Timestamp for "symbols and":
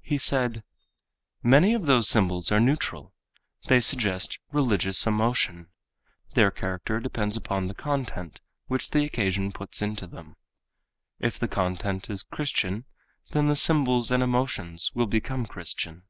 13.54-14.24